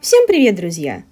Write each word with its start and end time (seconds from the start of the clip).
Всем 0.00 0.26
привет, 0.26 0.56
друзья! 0.56 1.02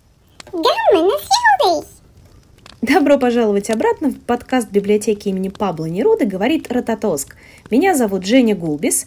Добро 2.82 3.18
пожаловать 3.18 3.70
обратно 3.70 4.10
в 4.10 4.20
подкаст 4.20 4.70
библиотеки 4.70 5.28
имени 5.28 5.48
Пабло 5.48 5.86
Неруды 5.86 6.26
«Говорит 6.26 6.70
Рототоск». 6.70 7.36
Меня 7.70 7.94
зовут 7.94 8.26
Женя 8.26 8.54
Гулбис. 8.54 9.06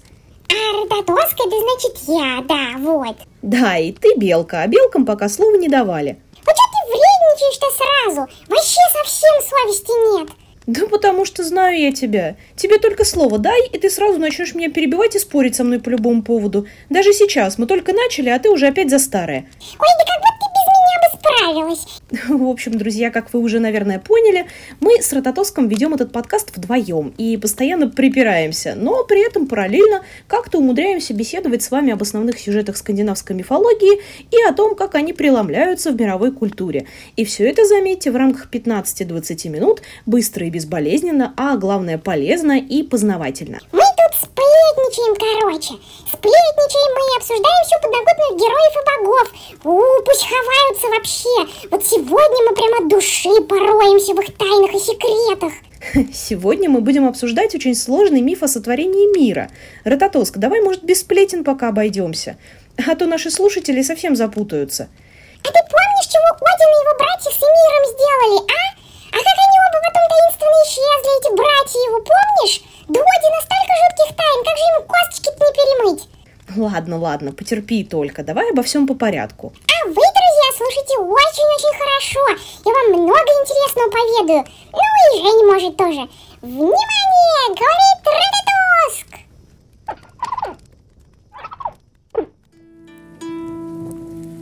А 0.49 0.53
Рототоска, 0.81 1.43
это 1.45 1.55
значит 1.59 1.98
я, 2.07 2.43
да, 2.48 2.77
вот. 2.80 3.17
Да, 3.41 3.77
и 3.77 3.91
ты 3.91 4.16
белка, 4.17 4.63
а 4.63 4.67
белкам 4.67 5.05
пока 5.05 5.30
слова 5.30 5.55
не 5.55 5.70
давали. 5.70 6.20
Вот 6.45 6.55
что 6.55 6.66
ты 6.71 6.88
вредничаешь-то 6.89 7.67
сразу? 8.03 8.27
Вообще 8.47 8.79
совсем 8.93 9.41
совести 9.41 10.19
нет. 10.19 10.29
Да 10.67 10.87
потому 10.87 11.25
что 11.25 11.43
знаю 11.43 11.79
я 11.79 11.91
тебя. 11.91 12.35
Тебе 12.55 12.77
только 12.77 13.03
слово 13.03 13.39
дай, 13.39 13.67
и 13.67 13.77
ты 13.79 13.89
сразу 13.89 14.19
начнешь 14.19 14.53
меня 14.53 14.69
перебивать 14.69 15.15
и 15.15 15.19
спорить 15.19 15.55
со 15.55 15.63
мной 15.63 15.79
по 15.79 15.89
любому 15.89 16.21
поводу. 16.21 16.67
Даже 16.89 17.13
сейчас 17.13 17.57
мы 17.57 17.65
только 17.65 17.93
начали, 17.93 18.29
а 18.29 18.39
ты 18.39 18.49
уже 18.49 18.67
опять 18.67 18.89
за 18.89 18.99
старое. 18.99 19.39
Ой, 19.39 19.87
да 19.97 20.05
как 20.05 20.21
бы 20.21 20.27
ты 20.39 20.45
без 20.53 20.67
меня 20.67 21.01
бы 21.01 21.10
справилась. 21.21 22.02
В 22.27 22.48
общем, 22.48 22.77
друзья, 22.77 23.11
как 23.11 23.34
вы 23.34 23.39
уже, 23.39 23.59
наверное, 23.59 23.99
поняли, 23.99 24.48
мы 24.80 25.02
с 25.02 25.13
Рототоском 25.13 25.67
ведем 25.67 25.94
этот 25.94 26.11
подкаст 26.11 26.55
вдвоем 26.55 27.13
и 27.17 27.38
постоянно 27.38 27.89
припираемся, 27.89 28.73
но 28.75 29.03
при 29.03 29.25
этом 29.25 29.47
параллельно 29.47 30.03
как-то 30.27 30.57
умудряемся 30.57 31.13
беседовать 31.13 31.63
с 31.63 31.71
вами 31.71 31.94
об 31.94 32.02
основных 32.02 32.39
сюжетах 32.39 32.77
скандинавской 32.77 33.35
мифологии 33.35 34.02
и 34.31 34.49
о 34.49 34.53
том, 34.53 34.75
как 34.75 34.95
они 34.95 35.13
преломляются 35.13 35.91
в 35.91 35.99
мировой 35.99 36.31
культуре. 36.31 36.88
И 37.16 37.25
все 37.25 37.47
это, 37.49 37.66
заметьте, 37.66 38.11
в 38.11 38.16
рамках 38.16 38.49
15-20 38.52 39.49
минут, 39.49 39.81
быстро 40.05 40.45
и 40.45 40.49
безболезненно, 40.49 41.33
а 41.38 41.58
главное 41.58 41.97
полезно 41.97 42.59
и 42.59 42.83
познавательно. 42.83 43.59
Мы 43.72 43.80
сплетничаем, 44.14 45.16
короче. 45.16 45.73
Сплетничаем 46.08 46.92
мы 46.95 47.02
и 47.02 47.17
обсуждаем 47.17 47.64
всю 47.66 47.78
подноготных 47.81 48.31
героев 48.40 48.73
и 48.76 48.86
богов. 48.90 49.28
У, 49.64 50.04
пусть 50.04 50.28
ховаются 50.28 50.88
вообще. 50.88 51.67
Вот 51.70 51.86
сегодня 51.86 52.50
мы 52.50 52.56
прямо 52.56 52.78
от 52.78 52.88
души 52.88 53.30
пороемся 53.48 54.14
в 54.14 54.20
их 54.22 54.36
тайнах 54.38 54.73
и 54.73 54.80
секретах. 54.80 55.54
Сегодня 56.14 56.70
мы 56.70 56.82
будем 56.82 57.08
обсуждать 57.08 57.56
очень 57.56 57.76
сложный 57.76 58.22
миф 58.22 58.44
о 58.44 58.48
сотворении 58.48 59.17
мира. 59.17 59.50
Рототоск, 59.84 60.38
давай, 60.38 60.62
может, 60.62 60.84
без 60.84 61.02
сплетен 61.02 61.44
пока 61.44 61.70
обойдемся, 61.70 62.38
а 62.78 62.95
то 62.95 63.08
наши 63.08 63.32
слушатели 63.32 63.82
совсем 63.82 64.16
запутаются. 64.16 64.89
А 65.44 65.48
ты 65.48 65.59
помнишь, 65.70 66.08
чего 66.08 66.22
Один 66.38 66.70
и 66.70 66.82
его 66.84 66.98
братья 66.98 67.32
с 67.32 67.42
миром 67.42 67.84
сделали, 67.88 68.52
а? 68.52 68.80
А 69.12 69.17
как 69.17 69.38
они 69.44 69.58
оба 69.67 69.80
потом 69.86 70.06
таинственно 70.12 70.58
исчезли, 70.66 71.12
эти 71.20 71.30
братья 71.36 71.80
его, 71.88 72.00
помнишь? 72.00 72.62
Да 72.88 73.00
настолько 73.00 73.73
жутких 73.81 74.09
тайн, 74.17 74.40
как 74.44 74.56
же 74.58 74.66
ему 74.72 74.81
косточки-то 74.88 75.42
не 75.45 75.52
перемыть? 75.54 76.04
Ладно, 76.58 76.98
ладно, 76.98 77.32
потерпи 77.32 77.84
только, 77.84 78.23
давай 78.23 78.52
обо 78.52 78.62
всем 78.64 78.88
по 78.88 78.95
порядку. 78.95 79.54
А 79.56 79.86
вы, 79.88 79.94
друзья, 79.94 80.52
слушайте 80.58 80.98
очень-очень 80.98 81.76
хорошо. 81.80 82.20
Я 82.66 82.72
вам 82.73 82.88
много 83.02 83.30
интересного 83.42 83.89
поведаю. 83.89 84.44
Ну 84.73 84.80
и 84.80 85.22
Женя 85.22 85.45
может 85.45 85.78
тоже. 85.78 86.09
Внимание! 86.42 87.56
Говорит 87.56 88.00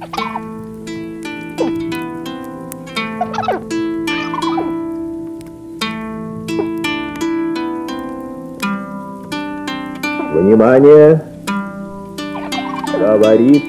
Рототоск! 0.04 0.49
Внимание! 10.60 11.24
Говорит? 13.00 13.64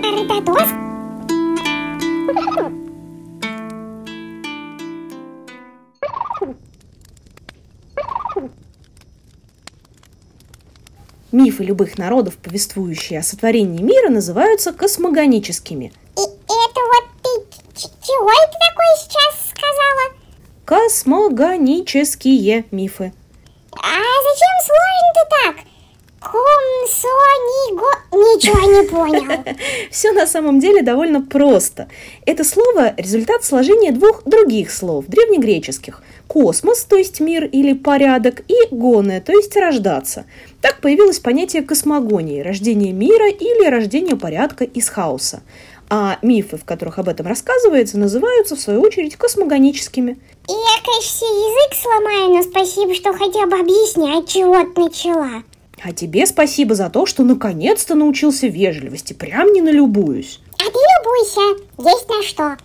Мифы 11.30 11.62
любых 11.62 11.96
народов, 11.96 12.36
повествующие 12.38 13.20
о 13.20 13.22
сотворении 13.22 13.84
мира, 13.84 14.08
называются 14.08 14.72
космогоническими. 14.72 15.92
И 16.16 16.20
это 16.20 16.48
вот 16.48 17.04
ты 17.22 17.28
чего 17.76 18.32
это 18.32 18.58
такое 18.68 18.96
сейчас 18.98 19.48
сказала? 19.48 20.10
Космогонические 20.64 22.64
мифы. 22.72 23.12
А 23.74 23.78
зачем 23.78 24.60
сложно-то 24.66 25.24
так? 25.30 25.70
Комсониго... 27.00 27.86
Ничего 28.12 28.60
не 28.70 28.88
понял. 28.88 29.44
Все 29.90 30.12
на 30.12 30.26
самом 30.26 30.60
деле 30.60 30.82
довольно 30.82 31.22
просто. 31.22 31.88
Это 32.26 32.44
слово– 32.44 32.94
результат 32.96 33.44
сложения 33.44 33.92
двух 33.92 34.22
других 34.24 34.70
слов, 34.70 35.06
древнегреческих. 35.06 36.02
Космос, 36.26 36.84
то 36.84 36.96
есть 36.96 37.20
мир 37.20 37.44
или 37.44 37.72
порядок, 37.72 38.42
и 38.48 38.54
гоне, 38.70 39.20
то 39.20 39.32
есть 39.32 39.56
рождаться. 39.56 40.26
Так 40.60 40.80
появилось 40.80 41.18
понятие 41.18 41.62
космогонии– 41.62 42.40
рождение 42.42 42.92
мира 42.92 43.28
или 43.28 43.68
рождение 43.68 44.16
порядка 44.16 44.64
из 44.64 44.88
хаоса. 44.88 45.42
А 45.88 46.18
мифы, 46.22 46.56
в 46.56 46.64
которых 46.64 47.00
об 47.00 47.08
этом 47.08 47.26
рассказывается, 47.26 47.98
называются, 47.98 48.54
в 48.54 48.60
свою 48.60 48.80
очередь, 48.80 49.16
космогоническими. 49.16 50.12
И 50.48 50.52
я, 50.52 50.84
конечно, 50.84 51.24
язык 51.24 51.82
сломаю, 51.82 52.30
но 52.30 52.42
спасибо, 52.42 52.94
что 52.94 53.12
хотя 53.12 53.46
бы 53.46 53.58
объяснять, 53.58 54.28
чего 54.28 54.62
ты 54.72 54.80
начала. 54.82 55.42
А 55.82 55.92
тебе 55.92 56.26
спасибо 56.26 56.74
за 56.74 56.90
то, 56.90 57.06
что 57.06 57.24
наконец-то 57.24 57.94
научился 57.94 58.48
вежливости, 58.48 59.14
прям 59.14 59.52
не 59.52 59.62
налюбуюсь. 59.62 60.40
А 60.54 60.64
ты 60.64 60.78
любуйся, 60.98 61.62
есть 61.78 62.08
на 62.08 62.22
что. 62.22 62.56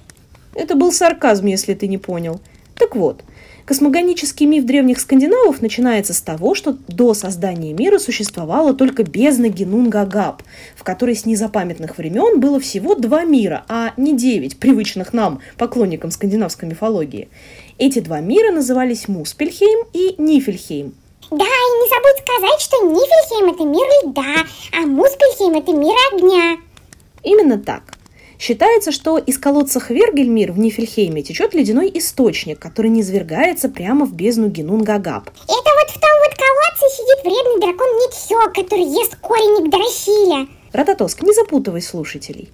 Это 0.54 0.76
был 0.76 0.92
сарказм, 0.92 1.46
если 1.46 1.74
ты 1.74 1.88
не 1.88 1.98
понял. 1.98 2.42
Так 2.78 2.96
вот, 2.96 3.24
космогонический 3.66 4.46
миф 4.46 4.66
древних 4.66 5.00
скандинавов 5.00 5.62
начинается 5.62 6.14
с 6.14 6.22
того, 6.22 6.56
что 6.56 6.78
до 6.90 7.14
создания 7.14 7.72
мира 7.72 8.00
существовала 8.00 8.74
только 8.74 9.04
бездна 9.04 9.48
Генунгагап, 9.48 10.44
в 10.76 10.84
которой 10.84 11.16
с 11.16 11.26
незапамятных 11.26 11.98
времен 11.98 12.42
было 12.42 12.60
всего 12.60 12.96
два 12.96 13.24
мира, 13.24 13.64
а 13.70 13.94
не 13.96 14.16
девять, 14.16 14.58
привычных 14.58 15.14
нам, 15.14 15.40
поклонникам 15.58 16.12
скандинавской 16.12 16.68
мифологии. 16.68 17.30
Эти 17.78 18.00
два 18.00 18.20
мира 18.20 18.52
назывались 18.52 19.08
Муспельхейм 19.08 19.86
и 19.94 20.16
Нифельхейм. 20.18 20.94
Да, 21.32 21.46
и 21.46 21.72
не 21.80 21.90
забудь 21.90 22.24
сказать, 22.24 22.62
что 22.62 22.84
Нифельхейм 22.86 23.54
это 23.54 23.64
мир 23.64 23.88
льда, 24.04 24.46
а 24.74 24.86
Муспельхейм 24.86 25.56
это 25.56 25.72
мир 25.74 25.96
огня. 26.14 26.58
Именно 27.24 27.58
так. 27.58 27.84
Считается, 28.38 28.92
что 28.92 29.18
из 29.18 29.38
колодца 29.38 29.80
Хвергельмир 29.80 30.52
в 30.52 30.60
Нифельхейме 30.60 31.24
течет 31.24 31.54
ледяной 31.54 31.90
источник, 31.94 32.60
который 32.60 32.92
низвергается 32.92 33.70
прямо 33.70 34.06
в 34.06 34.14
бездну 34.14 34.50
Генунгагап. 34.50 35.30
Это 35.30 35.48
вот 35.48 35.90
в 35.90 36.00
том 36.00 36.12
вот 36.20 36.36
колодце 36.36 36.96
сидит 36.96 37.24
вредный 37.24 37.62
дракон 37.62 37.88
Нитхё, 37.98 38.48
который 38.54 38.86
ест 38.86 39.16
корень 39.22 39.66
Игдрасиля. 39.66 40.48
Рататоск, 40.74 41.22
не 41.24 41.34
запутывай 41.34 41.82
слушателей. 41.82 42.50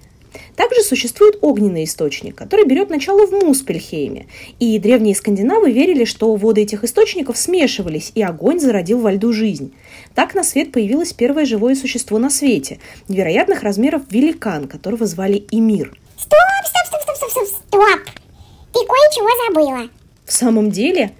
Также 0.56 0.81
существует 0.81 1.38
огненный 1.42 1.84
источник, 1.84 2.36
который 2.36 2.66
берет 2.66 2.90
начало 2.90 3.25
в 3.25 3.31
Муспельхейме. 3.31 4.28
И 4.59 4.80
древние 4.80 5.16
скандинавы 5.16 5.72
верили, 5.72 6.06
что 6.06 6.36
воды 6.36 6.62
этих 6.62 6.84
источников 6.84 7.38
смешивались, 7.38 8.12
и 8.16 8.22
огонь 8.22 8.59
зародил 8.59 9.00
во 9.00 9.12
льду 9.12 9.34
жизнь. 9.34 9.74
Так 10.16 10.36
на 10.36 10.44
свет 10.44 10.72
появилось 10.72 11.14
первое 11.14 11.46
живое 11.46 11.75
существо 11.75 12.20
на 12.20 12.30
свете, 12.30 12.80
невероятных 13.08 13.64
размеров 13.64 14.03
великан, 14.09 14.68
которого 14.68 15.06
звали 15.06 15.46
Эмир. 15.52 15.97
Стоп, 16.18 16.40
стоп, 16.66 16.88
стоп, 16.88 17.02
стоп, 17.02 17.18
стоп, 17.18 17.47
стоп, 17.47 17.47
стоп. 17.67 18.00
Ты 18.73 18.79
кое-чего 18.85 19.29
забыла. 19.47 19.90
В 20.26 20.32
самом 20.32 20.72
деле, 20.72 21.11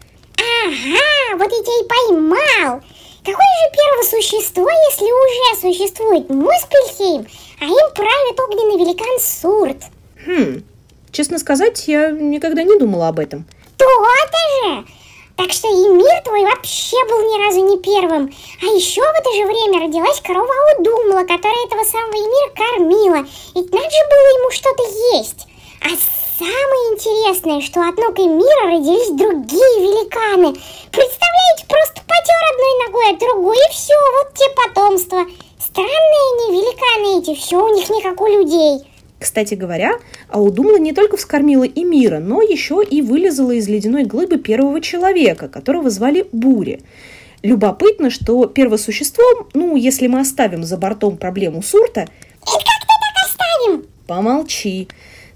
Ага, 0.63 1.38
вот 1.38 1.51
я 1.51 1.63
тебя 1.63 1.80
и 1.80 1.88
поймал. 1.88 2.81
Какое 3.23 3.35
же 3.35 3.71
первое 3.71 4.03
существо, 4.03 4.68
если 4.89 5.06
уже 5.06 5.62
существует 5.62 6.29
Муспельхейм, 6.29 7.27
а 7.59 7.65
им 7.65 7.94
правит 7.94 8.39
огненный 8.39 8.83
великан 8.83 9.19
Сурт? 9.19 9.77
хм, 10.25 10.63
честно 11.12 11.38
сказать, 11.38 11.88
я 11.88 12.09
никогда 12.09 12.63
не 12.63 12.77
думала 12.79 13.09
об 13.09 13.19
этом. 13.19 13.45
То-то 13.77 14.73
же! 14.73 14.85
Так 15.38 15.51
что 15.51 15.68
и 15.68 15.88
мир 15.89 16.21
твой 16.23 16.44
вообще 16.45 16.97
был 17.09 17.21
ни 17.21 17.44
разу 17.44 17.65
не 17.65 17.77
первым. 17.77 18.33
А 18.62 18.65
еще 18.65 19.01
в 19.01 19.19
это 19.19 19.31
же 19.33 19.45
время 19.45 19.85
родилась 19.85 20.21
корова 20.21 20.53
Аудумла, 20.77 21.21
которая 21.21 21.65
этого 21.65 21.83
самого 21.83 22.13
Эмира 22.13 22.53
кормила. 22.56 23.27
Ведь 23.56 23.71
надо 23.71 23.89
же 23.89 24.03
было 24.09 24.39
ему 24.39 24.51
что-то 24.51 24.83
есть. 25.18 25.47
А 25.83 25.89
самое 26.38 26.83
интересное, 26.94 27.62
что 27.62 27.81
от 27.81 27.98
ног 27.98 28.18
Эмира 28.19 28.78
родились 28.78 29.10
другие 29.10 29.75
великаны. 29.81 30.54
Представляете, 30.92 31.66
просто 31.68 32.01
потер 32.06 32.42
одной 32.54 32.86
ногой, 32.86 33.10
а 33.10 33.18
другой, 33.18 33.57
и 33.57 33.72
все, 33.72 33.94
вот 34.18 34.33
те 34.36 34.45
потомство. 34.56 35.25
Странные 35.60 36.50
они, 36.50 36.57
великаны 36.57 37.22
эти, 37.22 37.39
все 37.39 37.57
у 37.57 37.75
них 37.75 37.89
не 37.89 38.01
как 38.01 38.22
у 38.22 38.28
людей. 38.28 38.86
Кстати 39.19 39.54
говоря, 39.54 40.00
Аудумла 40.30 40.78
не 40.78 40.94
только 40.94 41.16
вскормила 41.16 41.63
и 41.63 41.83
мира, 41.83 42.19
но 42.19 42.42
еще 42.42 42.83
и 42.83 43.01
вылезала 43.01 43.51
из 43.51 43.68
ледяной 43.68 44.04
глыбы 44.04 44.38
первого 44.38 44.81
человека, 44.81 45.48
которого 45.48 45.89
звали 45.89 46.28
Бури. 46.31 46.81
Любопытно, 47.44 48.10
что 48.10 48.45
первосуществом, 48.45 49.48
ну, 49.54 49.75
если 49.75 50.07
мы 50.07 50.19
оставим 50.19 50.63
за 50.63 50.78
бортом 50.78 51.18
проблему 51.18 51.63
Сурта... 51.63 52.01
И 52.01 52.45
как 52.45 52.62
ты 52.62 52.88
так 52.88 53.30
оставим? 53.30 53.86
Помолчи. 54.07 54.88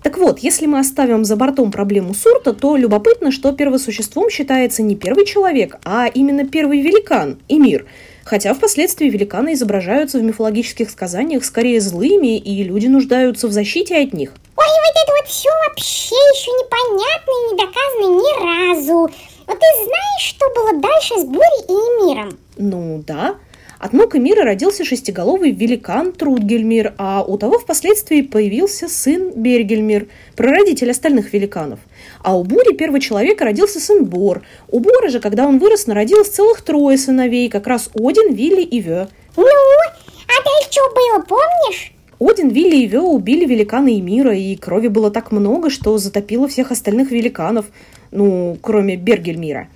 Так 0.05 0.19
вот, 0.19 0.37
если 0.37 0.67
мы 0.67 0.77
оставим 0.77 1.25
за 1.25 1.35
бортом 1.35 1.71
проблему 1.71 2.13
Сурта, 2.13 2.53
то 2.53 2.77
любопытно, 2.77 3.31
что 3.31 3.51
первосуществом 3.53 4.29
считается 4.29 4.83
не 4.83 4.95
первый 4.95 5.25
человек, 5.25 5.77
а 5.83 6.05
именно 6.05 6.45
первый 6.45 6.81
великан, 6.81 7.39
Эмир. 7.49 7.87
Хотя 8.23 8.53
впоследствии 8.53 9.09
великаны 9.09 9.53
изображаются 9.53 10.19
в 10.19 10.21
мифологических 10.21 10.91
сказаниях 10.91 11.43
скорее 11.43 11.81
злыми, 11.81 12.37
и 12.37 12.63
люди 12.63 12.85
нуждаются 12.85 13.47
в 13.47 13.51
защите 13.51 13.97
от 13.97 14.13
них. 14.13 14.33
Ой, 14.55 14.65
вот 14.67 15.03
это 15.03 15.11
вот 15.19 15.27
все 15.27 15.49
вообще 15.67 16.13
еще 16.13 16.51
непонятно 16.51 17.31
и 17.31 17.49
не 17.49 17.57
доказано 17.57 18.07
ни 18.21 18.75
разу. 18.75 19.11
Вот 19.47 19.59
ты 19.59 19.65
знаешь, 19.85 20.21
что 20.21 20.45
было 20.55 20.81
дальше 20.81 21.15
с 21.19 21.23
Бурей 21.23 21.63
и 21.67 21.71
Эмиром? 21.71 22.37
Ну 22.57 23.03
да, 23.07 23.37
от 23.79 23.93
ног 23.93 24.15
Эмира 24.15 24.43
родился 24.43 24.85
шестиголовый 24.85 25.51
великан 25.51 26.11
Трудгельмир, 26.11 26.93
а 26.97 27.23
у 27.23 27.37
того 27.37 27.59
впоследствии 27.59 28.21
появился 28.21 28.87
сын 28.87 29.31
Бергельмир, 29.35 30.07
прародитель 30.35 30.91
остальных 30.91 31.33
великанов. 31.33 31.79
А 32.23 32.37
у 32.37 32.43
Бури 32.43 32.73
первого 32.73 32.99
человека 32.99 33.45
родился 33.45 33.79
сын 33.79 34.05
Бор. 34.05 34.43
У 34.69 34.79
Бора 34.79 35.09
же, 35.09 35.19
когда 35.19 35.45
он 35.45 35.59
вырос, 35.59 35.87
народилось 35.87 36.29
целых 36.29 36.61
трое 36.61 36.97
сыновей, 36.97 37.49
как 37.49 37.67
раз 37.67 37.89
Один, 37.93 38.33
Вилли 38.33 38.61
и 38.61 38.79
Вё. 38.79 39.07
Ну, 39.35 39.43
а 39.45 40.43
дальше 40.43 40.79
было, 40.95 41.23
помнишь? 41.23 41.91
Один, 42.19 42.49
Вилли 42.49 42.77
и 42.77 42.87
Вё 42.87 43.01
убили 43.01 43.45
великана 43.45 43.89
Эмира, 43.89 44.35
и 44.35 44.55
крови 44.55 44.87
было 44.87 45.11
так 45.11 45.31
много, 45.31 45.69
что 45.69 45.97
затопило 45.97 46.47
всех 46.47 46.71
остальных 46.71 47.11
великанов, 47.11 47.65
ну, 48.11 48.57
кроме 48.61 48.95
Бергельмира. 48.95 49.67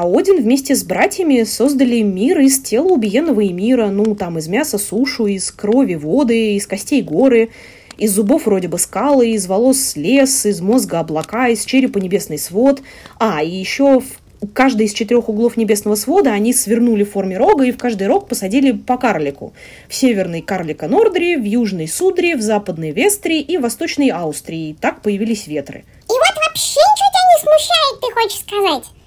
А 0.00 0.06
Один 0.06 0.42
вместе 0.42 0.74
с 0.74 0.82
братьями 0.82 1.42
создали 1.42 2.00
мир 2.00 2.40
из 2.40 2.62
тела 2.62 2.86
убиенного 2.86 3.42
мира, 3.52 3.88
ну, 3.88 4.14
там, 4.14 4.38
из 4.38 4.48
мяса 4.48 4.78
сушу, 4.78 5.26
из 5.26 5.50
крови 5.50 5.94
воды, 5.94 6.54
из 6.54 6.66
костей 6.66 7.02
горы, 7.02 7.50
из 7.98 8.12
зубов 8.12 8.46
вроде 8.46 8.68
бы 8.68 8.78
скалы, 8.78 9.32
из 9.32 9.46
волос 9.46 9.96
лес, 9.96 10.46
из 10.46 10.62
мозга 10.62 11.00
облака, 11.00 11.48
из 11.48 11.66
черепа 11.66 11.98
небесный 11.98 12.38
свод. 12.38 12.80
А, 13.18 13.42
и 13.42 13.50
еще 13.50 14.00
в 14.00 14.06
каждый 14.54 14.86
из 14.86 14.94
четырех 14.94 15.28
углов 15.28 15.58
небесного 15.58 15.96
свода 15.96 16.32
они 16.32 16.54
свернули 16.54 17.04
в 17.04 17.10
форме 17.10 17.36
рога 17.36 17.66
и 17.66 17.70
в 17.70 17.76
каждый 17.76 18.06
рог 18.06 18.26
посадили 18.26 18.72
по 18.72 18.96
карлику. 18.96 19.52
В 19.86 19.94
северный 19.94 20.40
карлика 20.40 20.88
Нордри, 20.88 21.36
в 21.36 21.44
южный 21.44 21.88
Судри, 21.88 22.36
в 22.36 22.40
западный 22.40 22.92
Вестри 22.92 23.42
и 23.42 23.58
в 23.58 23.60
восточной 23.60 24.08
Австрии. 24.08 24.74
Так 24.80 25.02
появились 25.02 25.46
ветры. 25.46 25.80
и 25.80 26.12
вот 26.12 26.36
вообще 26.46 26.80
ничего 26.80 27.10
тебя 27.10 27.26
не 27.28 27.42
смущает, 27.42 28.00
ты 28.00 28.14
хочешь 28.14 28.40
сказать? 28.40 28.99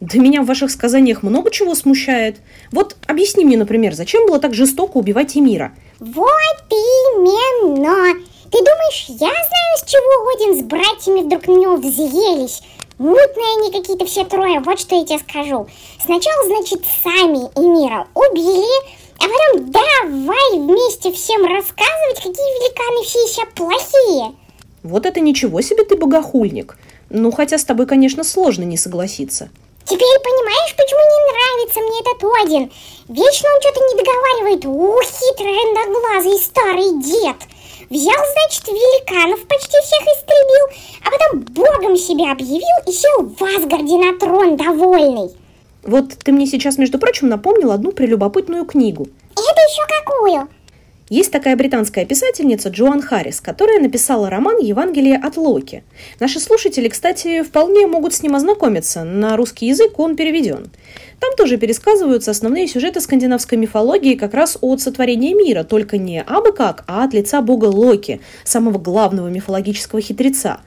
Да 0.00 0.18
меня 0.18 0.42
в 0.42 0.46
ваших 0.46 0.70
сказаниях 0.70 1.24
много 1.24 1.50
чего 1.50 1.74
смущает. 1.74 2.36
Вот 2.70 2.96
объясни 3.06 3.44
мне, 3.44 3.56
например, 3.56 3.94
зачем 3.94 4.26
было 4.26 4.38
так 4.38 4.54
жестоко 4.54 4.96
убивать 4.96 5.36
Эмира? 5.36 5.72
Вот 5.98 6.58
именно. 6.70 8.14
Ты 8.50 8.58
думаешь, 8.58 9.06
я 9.08 9.16
знаю, 9.16 9.76
с 9.76 9.84
чего 9.84 10.30
Один 10.36 10.58
с 10.60 10.62
братьями 10.62 11.24
вдруг 11.26 11.48
на 11.48 11.52
него 11.52 11.76
взъелись? 11.76 12.62
Мутные 12.98 13.56
они 13.58 13.72
какие-то 13.72 14.06
все 14.06 14.24
трое, 14.24 14.60
вот 14.60 14.78
что 14.78 14.94
я 14.94 15.04
тебе 15.04 15.18
скажу. 15.18 15.68
Сначала, 16.00 16.46
значит, 16.46 16.84
сами 17.02 17.50
Эмира 17.56 18.06
убили, 18.14 18.98
а 19.18 19.22
потом 19.22 19.70
давай 19.70 20.58
вместе 20.58 21.12
всем 21.12 21.42
рассказывать, 21.42 22.16
какие 22.16 22.32
великаны 22.32 23.04
все 23.04 23.18
еще 23.20 23.46
плохие. 23.54 24.34
Вот 24.82 25.06
это 25.06 25.20
ничего 25.20 25.60
себе 25.60 25.84
ты 25.84 25.96
богохульник. 25.96 26.76
Ну, 27.10 27.32
хотя 27.32 27.58
с 27.58 27.64
тобой, 27.64 27.86
конечно, 27.86 28.22
сложно 28.22 28.62
не 28.62 28.76
согласиться. 28.76 29.50
Теперь 29.88 30.20
понимаешь, 30.22 30.76
почему 30.76 31.00
не 31.00 31.20
нравится 31.32 31.80
мне 31.80 32.00
этот 32.00 32.22
Один? 32.44 32.72
Вечно 33.08 33.48
он 33.48 33.60
что-то 33.62 33.80
не 33.80 33.94
договаривает. 33.96 34.66
Ух, 34.66 35.02
хитрый 35.02 35.52
рендоглазый 35.52 36.38
старый 36.38 37.02
дед. 37.02 37.36
Взял, 37.88 38.20
значит, 38.32 38.68
великанов 38.68 39.40
почти 39.48 39.80
всех 39.80 40.02
истребил, 40.02 40.78
а 41.04 41.10
потом 41.10 41.40
богом 41.54 41.96
себя 41.96 42.32
объявил 42.32 42.76
и 42.86 42.92
сел 42.92 43.24
в 43.24 43.42
Асгарде 43.42 43.96
на 43.96 44.18
трон 44.18 44.58
довольный. 44.58 45.30
Вот 45.84 46.18
ты 46.22 46.32
мне 46.32 46.46
сейчас, 46.46 46.76
между 46.76 46.98
прочим, 46.98 47.30
напомнил 47.30 47.72
одну 47.72 47.92
прелюбопытную 47.92 48.66
книгу. 48.66 49.08
Это 49.32 49.40
еще 49.40 49.82
какую? 49.88 50.48
Есть 51.10 51.32
такая 51.32 51.56
британская 51.56 52.04
писательница 52.04 52.68
Джоан 52.68 53.00
Харрис, 53.00 53.40
которая 53.40 53.80
написала 53.80 54.28
роман 54.28 54.58
«Евангелие 54.58 55.16
от 55.16 55.38
Локи». 55.38 55.82
Наши 56.20 56.38
слушатели, 56.38 56.88
кстати, 56.88 57.42
вполне 57.42 57.86
могут 57.86 58.12
с 58.12 58.22
ним 58.22 58.36
ознакомиться. 58.36 59.04
На 59.04 59.34
русский 59.36 59.66
язык 59.68 59.98
он 59.98 60.16
переведен. 60.16 60.70
Там 61.18 61.34
тоже 61.34 61.56
пересказываются 61.56 62.30
основные 62.30 62.68
сюжеты 62.68 63.00
скандинавской 63.00 63.56
мифологии 63.56 64.16
как 64.16 64.34
раз 64.34 64.58
от 64.60 64.82
сотворения 64.82 65.34
мира, 65.34 65.64
только 65.64 65.96
не 65.96 66.22
абы 66.22 66.52
как, 66.52 66.84
а 66.86 67.04
от 67.04 67.14
лица 67.14 67.40
бога 67.40 67.66
Локи, 67.66 68.20
самого 68.44 68.78
главного 68.78 69.28
мифологического 69.28 70.02
хитреца. 70.02 70.60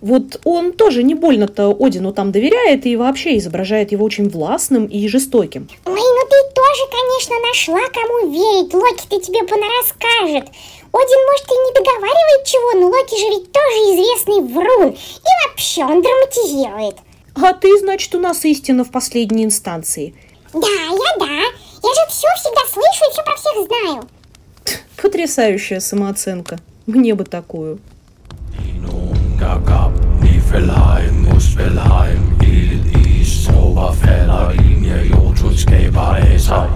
Вот 0.00 0.40
он 0.44 0.72
тоже 0.72 1.02
не 1.02 1.14
больно-то 1.14 1.76
Одину 1.78 2.12
там 2.12 2.30
доверяет 2.30 2.86
и 2.86 2.96
вообще 2.96 3.36
изображает 3.38 3.92
его 3.92 4.04
очень 4.04 4.28
властным 4.28 4.86
и 4.86 5.08
жестоким. 5.08 5.68
Ой, 5.84 6.00
ну 6.00 6.22
ты 6.28 6.54
тоже, 6.54 6.82
конечно, 6.90 7.36
нашла, 7.48 7.80
кому 7.92 8.32
верить. 8.32 8.72
Локи-то 8.72 9.20
тебе 9.20 9.44
понарасскажет. 9.44 10.48
Один, 10.90 11.20
может, 11.26 11.46
и 11.46 11.54
не 11.54 11.72
договаривает 11.74 12.44
чего, 12.44 12.80
но 12.80 12.86
Локи 12.86 13.18
же 13.18 13.28
ведь 13.28 13.52
тоже 13.52 13.76
известный 13.92 14.54
врун. 14.54 14.92
И 14.92 15.48
вообще, 15.48 15.84
он 15.84 16.02
драматизирует. 16.02 16.96
А 17.34 17.52
ты, 17.52 17.78
значит, 17.78 18.14
у 18.14 18.18
нас 18.18 18.44
истина 18.44 18.84
в 18.84 18.90
последней 18.90 19.44
инстанции. 19.44 20.14
Да, 20.52 20.66
я 20.66 21.18
да. 21.18 21.26
Я 21.26 21.94
же 21.94 22.10
все 22.10 22.26
всегда 22.36 22.62
слышу 22.72 23.04
и 23.08 23.12
все 23.12 23.22
про 23.22 23.36
всех 23.36 23.66
знаю. 23.66 24.08
Потрясающая 25.00 25.80
самооценка. 25.80 26.58
Мне 26.86 27.14
бы 27.14 27.24
такую. 27.24 27.80
Gab 29.38 29.92
Niflheim, 30.20 31.26
Muspelheim, 31.28 32.36
Ild, 32.40 32.86
Is, 33.06 33.44
Soberfäller, 33.44 34.52
Linie, 34.54 35.04
Jotutsgeber, 35.10 36.18
Eser. 36.34 36.68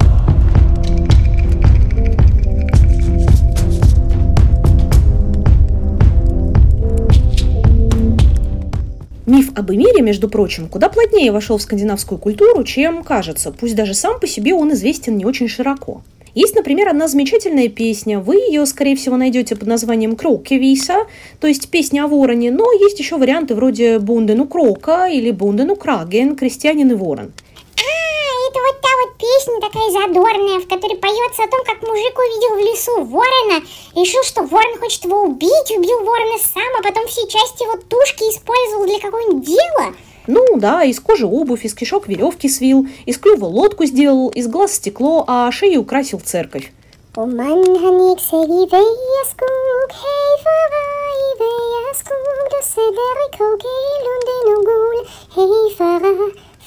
Миф 9.27 9.51
об 9.57 9.73
Эмире, 9.73 10.03
между 10.03 10.29
прочим, 10.29 10.69
куда 10.69 10.89
плотнее 10.89 11.33
вошел 11.33 11.59
в 11.59 11.63
скандинавскую 11.63 12.19
культуру, 12.19 12.63
чем 12.63 13.03
кажется, 13.03 13.51
пусть 13.51 13.75
даже 13.75 13.95
сам 13.95 14.21
по 14.21 14.29
себе 14.29 14.55
он 14.55 14.73
известен 14.73 15.17
не 15.17 15.25
очень 15.25 15.49
широко. 15.49 16.03
Есть, 16.35 16.55
например, 16.55 16.89
одна 16.89 17.09
замечательная 17.09 17.69
песня. 17.69 18.19
Вы 18.19 18.37
ее, 18.37 18.65
скорее 18.65 18.97
всего, 18.97 19.17
найдете 19.17 19.55
под 19.55 19.69
названием 19.69 20.17
«Крокевиса», 20.17 21.07
то 21.41 21.47
есть 21.47 21.69
песня 21.69 22.05
о 22.05 22.09
вороне, 22.09 22.51
но 22.51 22.73
есть 22.73 22.99
еще 22.99 23.19
варианты 23.19 23.55
вроде 23.55 23.99
«Бундену 23.99 24.49
Крока» 24.49 25.09
или 25.09 25.31
«Бундену 25.31 25.77
Краген», 25.77 26.35
«Крестьянин 26.35 26.91
и 26.91 26.95
ворон». 26.95 27.33
А, 27.77 28.49
это 28.49 28.59
вот 28.61 28.81
та 28.81 28.89
вот 29.05 29.19
песня 29.19 29.61
такая 29.61 29.91
задорная, 29.91 30.61
в 30.61 30.69
которой 30.69 30.97
поется 30.97 31.45
о 31.45 31.49
том, 31.49 31.61
как 31.67 31.83
мужик 31.83 32.19
увидел 32.19 32.57
в 32.57 32.61
лесу 32.61 33.05
ворона, 33.05 33.63
решил, 33.95 34.23
что 34.23 34.43
ворон 34.43 34.79
хочет 34.79 35.05
его 35.05 35.25
убить, 35.25 35.71
убил 35.77 36.01
ворона 36.01 36.39
сам, 36.39 36.63
а 36.79 36.83
потом 36.83 37.07
все 37.09 37.27
части 37.29 37.65
его 37.65 37.77
тушки 37.77 38.25
использовал 38.25 38.87
для 38.87 39.01
какого-нибудь 39.01 39.45
дела. 39.45 39.95
Ну 40.27 40.45
да, 40.57 40.85
из 40.85 41.01
кожи 41.01 41.27
обувь, 41.27 41.65
из 41.65 41.75
кишок 41.75 42.09
веревки 42.09 42.49
свил, 42.49 42.87
из 43.07 43.19
клюва 43.19 43.47
лодку 43.47 43.85
сделал, 43.85 44.29
из 44.29 44.47
глаз 44.47 44.75
стекло, 44.75 45.25
а 45.27 45.51
шею 45.51 45.81
украсил 45.81 46.21
церковь. 46.21 46.73
Om 47.15 47.37
man 47.37 47.61
han 47.83 47.97
gick 48.09 48.21
sig 48.21 48.45
i 48.59 48.63
Vejaskog, 48.73 49.91
hej 50.03 50.31
fara 50.45 50.85
i 51.25 51.31
Vejaskog, 51.41 52.27
då 52.53 52.61
sätter 52.73 53.17
i 53.25 53.29
kåk 53.37 53.63
i 53.65 53.81
lunden 54.05 54.47
och 54.57 54.65
gol, 54.71 54.99
hej 55.37 55.57
fara, 55.79 56.13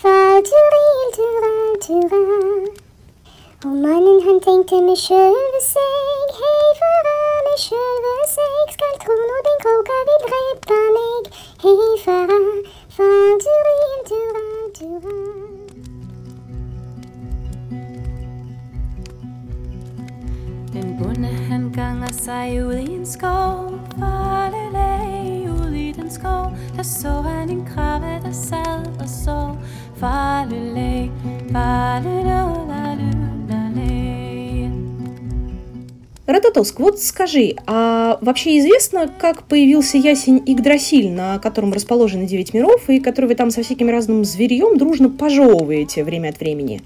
far 0.01 0.37
turil, 0.49 1.07
tural, 1.15 1.71
tural. 1.85 2.67
Och 3.65 3.75
mannen 3.85 4.19
han 4.25 4.39
tänkte 4.47 4.75
med 4.87 4.97
kölveseg, 5.07 6.27
hej 6.41 6.67
fara 6.81 7.17
med 7.45 7.59
kölveseg, 7.67 8.65
skall 8.75 8.95
tron 9.03 9.29
och 9.35 9.43
din 9.47 9.59
kråka 9.63 9.97
vill 10.07 10.23
dräpa 10.27 10.79
mig, 10.97 11.17
hej 11.63 11.87
fara, 12.05 12.39
far 12.95 13.37
turil, 13.43 13.93
tural, 14.09 14.63
tural. 14.77 15.45
Den 20.73 20.97
bonde 20.99 21.27
han 21.27 21.71
ganger 21.71 22.11
sig 22.11 22.65
ud 22.65 22.73
i 22.73 22.91
en 22.91 23.05
skov. 23.05 23.79
Farlelej 23.99 25.47
ud 25.49 25.71
i 25.71 25.91
den 25.91 26.11
skov. 26.11 26.51
Der 26.75 26.83
så 26.83 27.09
han 27.09 27.49
en 27.49 27.65
krabbe 27.65 28.07
der 28.23 28.31
sad 28.31 28.99
og 28.99 29.09
sov. 29.09 29.57
Farlelej, 29.95 31.09
farlelej 31.51 32.64
Святоск, 36.55 36.79
вот 36.79 37.01
скажи, 37.01 37.55
а 37.67 38.17
вообще 38.21 38.59
известно, 38.59 39.09
как 39.19 39.43
появился 39.43 39.97
ясень 39.97 40.41
Игдрасиль, 40.45 41.11
на 41.11 41.37
котором 41.37 41.73
расположены 41.73 42.25
девять 42.25 42.53
миров, 42.53 42.89
и 42.89 43.01
который 43.01 43.25
вы 43.25 43.35
там 43.35 43.51
со 43.51 43.61
всяким 43.61 43.89
разным 43.89 44.23
зверьем 44.23 44.77
дружно 44.77 45.09
пожевываете 45.09 46.05
время 46.05 46.29
от 46.29 46.39
времени? 46.39 46.81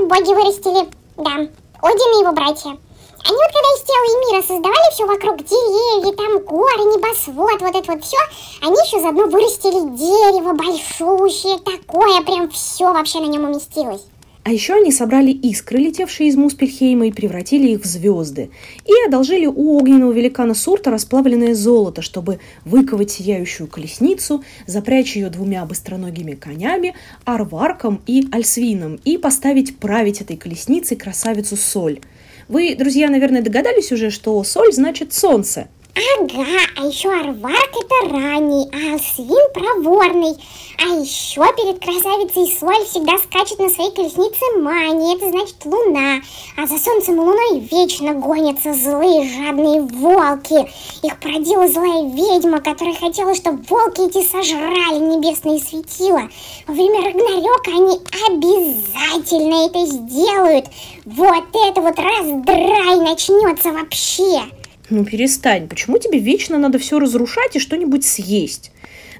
Боги 0.00 0.34
вырастили, 0.34 0.88
да. 1.16 1.34
Один 1.80 2.16
и 2.16 2.22
его 2.22 2.32
братья. 2.32 2.70
Они 2.70 3.36
вот 3.36 3.52
когда 3.52 3.68
из 3.76 3.82
тела 3.84 4.06
и 4.06 4.32
мира 4.32 4.42
создавали 4.42 4.92
все 4.92 5.06
вокруг, 5.06 5.36
деревья, 5.44 6.16
там 6.16 6.38
горы, 6.44 6.96
небосвод, 6.96 7.60
вот 7.60 7.76
это 7.76 7.92
вот 7.92 8.04
все, 8.04 8.16
они 8.62 8.74
еще 8.74 9.00
заодно 9.00 9.26
вырастили 9.26 9.96
дерево 9.96 10.54
большущее, 10.54 11.58
такое, 11.58 12.22
прям 12.22 12.50
все 12.50 12.92
вообще 12.92 13.20
на 13.20 13.26
нем 13.26 13.44
уместилось. 13.44 14.02
А 14.48 14.50
еще 14.50 14.76
они 14.76 14.92
собрали 14.92 15.30
искры, 15.30 15.76
летевшие 15.78 16.30
из 16.30 16.36
Муспельхейма, 16.36 17.08
и 17.08 17.12
превратили 17.12 17.68
их 17.68 17.82
в 17.82 17.84
звезды. 17.84 18.48
И 18.86 18.92
одолжили 19.06 19.44
у 19.44 19.76
огненного 19.76 20.10
великана 20.10 20.54
Сурта 20.54 20.90
расплавленное 20.90 21.54
золото, 21.54 22.00
чтобы 22.00 22.40
выковать 22.64 23.10
сияющую 23.10 23.68
колесницу, 23.68 24.42
запрячь 24.66 25.16
ее 25.16 25.28
двумя 25.28 25.66
быстроногими 25.66 26.32
конями, 26.32 26.94
Арварком 27.26 28.00
и 28.06 28.26
Альсвином, 28.32 28.98
и 29.04 29.18
поставить 29.18 29.76
править 29.76 30.22
этой 30.22 30.38
колесницей 30.38 30.96
красавицу 30.96 31.54
Соль. 31.54 32.00
Вы, 32.48 32.74
друзья, 32.74 33.10
наверное, 33.10 33.42
догадались 33.42 33.92
уже, 33.92 34.08
что 34.08 34.42
Соль 34.44 34.72
значит 34.72 35.12
солнце. 35.12 35.68
Ага, 35.98 36.44
а 36.76 36.86
еще 36.86 37.10
Арварк 37.10 37.72
это 37.74 38.14
ранний, 38.14 38.68
а 38.72 38.92
Алсвин 38.92 39.52
проворный. 39.52 40.36
А 40.80 40.94
еще 40.94 41.42
перед 41.56 41.82
красавицей 41.82 42.56
Соль 42.56 42.86
всегда 42.86 43.18
скачет 43.18 43.58
на 43.58 43.68
своей 43.68 43.90
колеснице 43.90 44.60
Мани, 44.60 45.16
это 45.16 45.28
значит 45.28 45.56
луна. 45.64 46.20
А 46.56 46.66
за 46.68 46.78
солнцем 46.78 47.16
и 47.16 47.18
луной 47.18 47.60
вечно 47.72 48.14
гонятся 48.14 48.74
злые 48.74 49.28
жадные 49.28 49.80
волки. 49.80 50.70
Их 51.02 51.18
породила 51.18 51.66
злая 51.66 52.04
ведьма, 52.04 52.60
которая 52.60 52.94
хотела, 52.94 53.34
чтобы 53.34 53.64
волки 53.68 54.02
эти 54.02 54.24
сожрали 54.24 55.00
небесные 55.00 55.58
светила. 55.58 56.28
Во 56.68 56.74
время 56.74 57.06
Рагнарёка 57.06 57.72
они 57.72 57.98
обязательно 58.28 59.66
это 59.66 59.84
сделают. 59.84 60.66
Вот 61.06 61.44
это 61.54 61.80
вот 61.80 61.98
раздрай 61.98 63.00
начнется 63.00 63.72
вообще. 63.72 64.44
Ну 64.90 65.04
перестань, 65.04 65.68
почему 65.68 65.98
тебе 65.98 66.18
вечно 66.18 66.58
надо 66.58 66.78
все 66.78 66.98
разрушать 66.98 67.56
и 67.56 67.58
что-нибудь 67.58 68.04
съесть? 68.04 68.72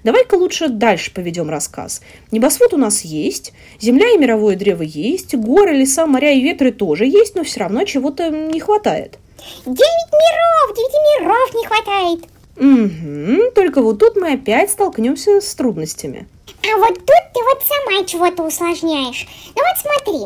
Давай-ка 0.05 0.37
лучше 0.37 0.69
дальше 0.69 1.13
поведем 1.13 1.51
рассказ. 1.51 2.01
Небосвод 2.31 2.73
у 2.73 2.77
нас 2.77 3.03
есть, 3.03 3.53
земля 3.81 4.11
и 4.11 4.19
мировое 4.19 4.57
древо 4.57 4.83
есть, 4.83 5.35
горы, 5.35 5.75
леса, 5.75 6.07
моря 6.07 6.33
и 6.33 6.41
ветры 6.41 6.73
тоже 6.73 7.05
есть, 7.05 7.35
но 7.35 7.45
все 7.45 7.61
равно 7.61 7.85
чего-то 7.85 8.31
не 8.31 8.61
хватает. 8.61 9.19
Девять 9.67 10.13
миров, 10.13 10.77
девяти 10.77 10.99
миров 11.21 11.55
не 11.55 11.67
хватает. 11.67 12.25
Угу, 12.59 13.53
только 13.55 13.83
вот 13.83 13.99
тут 13.99 14.17
мы 14.17 14.33
опять 14.33 14.71
столкнемся 14.71 15.41
с 15.41 15.55
трудностями. 15.55 16.27
А 16.71 16.77
вот 16.77 16.95
тут 16.95 17.23
ты 17.33 17.41
вот 17.45 17.63
сама 17.67 18.05
чего-то 18.05 18.43
усложняешь. 18.43 19.27
Ну 19.57 19.63
вот 19.63 19.79
смотри, 19.81 20.19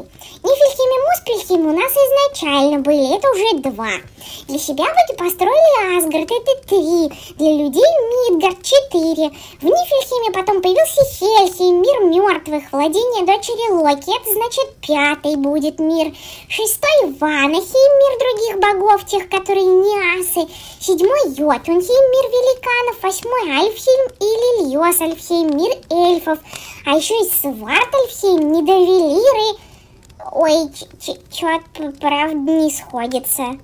Нифельхим 0.42 0.90
и 0.90 1.02
Муспельхим 1.06 1.66
у 1.68 1.78
нас 1.78 1.92
изначально 1.92 2.78
были, 2.80 3.16
это 3.16 3.30
уже 3.30 3.70
два. 3.70 3.90
Для 4.48 4.58
себя 4.58 4.84
вроде 4.84 5.14
построили 5.16 5.98
Асгард, 5.98 6.30
это 6.30 6.66
три. 6.66 7.34
Для 7.36 7.52
людей 7.52 7.92
Мидгард, 8.12 8.62
четыре. 8.62 9.30
В 9.60 9.64
Нифельхиме 9.64 10.32
потом 10.32 10.62
появился 10.62 11.04
Хельхим, 11.14 11.80
мир 11.80 12.00
мертвых, 12.10 12.64
владение 12.72 13.24
дочери 13.24 13.70
Локи, 13.70 14.10
это 14.10 14.32
значит 14.32 14.74
пятый 14.80 15.36
будет 15.36 15.78
мир. 15.78 16.12
Шестой 16.48 17.14
Ванахим, 17.20 17.90
мир 18.00 18.18
других 18.18 18.58
богов, 18.58 19.06
тех, 19.06 19.28
которые 19.28 19.64
не 19.64 20.18
асы. 20.18 20.50
Седьмой 20.80 21.28
Йотунхейм, 21.28 22.10
мир 22.10 22.26
великанов. 22.30 23.02
Восьмой 23.02 23.50
Альфхейм 23.50 24.10
и 24.18 24.64
Лильос 24.64 25.00
Альфхейм, 25.00 25.56
мир 25.56 25.76
эльфов. 25.90 26.31
А 26.86 26.96
еще 26.96 27.14
и 27.14 27.30
Свартальфхейм, 27.30 28.52
Недовелиры. 28.52 29.58
Ой, 30.32 30.70
что-то 31.30 31.92
правда 32.00 32.52
не 32.52 32.70
сходится. 32.70 33.58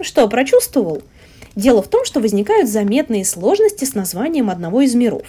Что, 0.00 0.28
прочувствовал? 0.28 1.02
Дело 1.54 1.82
в 1.82 1.88
том, 1.88 2.04
что 2.04 2.20
возникают 2.20 2.68
заметные 2.68 3.24
сложности 3.24 3.84
с 3.84 3.94
названием 3.94 4.50
одного 4.50 4.82
из 4.82 4.94
миров. 4.94 5.26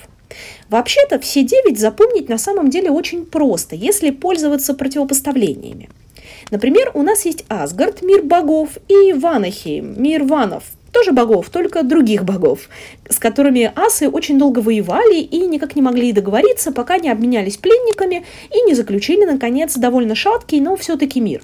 Вообще-то 0.70 1.20
все 1.20 1.44
девять 1.44 1.80
запомнить 1.80 2.30
на 2.30 2.38
самом 2.38 2.70
деле 2.70 2.92
очень 2.92 3.25
просто, 3.25 3.75
если 3.75 4.12
пользоваться 4.12 4.74
противопоставлениями. 4.74 5.89
Например, 6.51 6.92
у 6.94 7.01
нас 7.01 7.25
есть 7.25 7.46
Асгард, 7.48 8.01
мир 8.01 8.24
богов, 8.24 8.78
и 8.88 9.13
Ванахейм, 9.13 10.01
мир 10.01 10.24
ванов, 10.24 10.63
тоже 10.91 11.12
богов, 11.12 11.50
только 11.50 11.84
других 11.84 12.24
богов, 12.24 12.69
с 13.10 13.19
которыми 13.19 13.72
асы 13.75 14.10
очень 14.10 14.38
долго 14.39 14.60
воевали 14.60 15.17
и 15.17 15.48
никак 15.48 15.75
не 15.75 15.81
могли 15.81 16.12
договориться, 16.12 16.72
пока 16.72 16.98
не 16.98 17.10
обменялись 17.10 17.58
пленниками 17.58 18.25
и 18.53 18.62
не 18.62 18.74
заключили, 18.74 19.25
наконец, 19.25 19.75
довольно 19.75 20.15
шаткий, 20.15 20.60
но 20.60 20.75
все-таки 20.75 21.19
мир. 21.19 21.41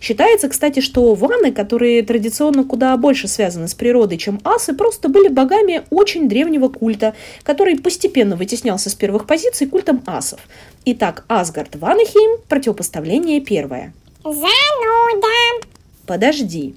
Считается, 0.00 0.48
кстати, 0.48 0.80
что 0.80 1.14
ваны, 1.14 1.52
которые 1.52 2.02
традиционно 2.02 2.64
куда 2.64 2.96
больше 2.96 3.28
связаны 3.28 3.68
с 3.68 3.74
природой, 3.74 4.18
чем 4.18 4.40
асы, 4.44 4.74
просто 4.74 5.08
были 5.08 5.28
богами 5.28 5.82
очень 5.90 6.28
древнего 6.28 6.68
культа, 6.68 7.14
который 7.42 7.78
постепенно 7.78 8.36
вытеснялся 8.36 8.90
с 8.90 8.94
первых 8.94 9.26
позиций 9.26 9.66
культом 9.66 10.02
асов. 10.06 10.40
Итак, 10.84 11.24
Асгард 11.28 11.76
Ванахейм– 11.76 12.40
противопоставление 12.48 13.40
первое. 13.40 13.92
Зануда. 14.22 15.73
Подожди. 16.06 16.74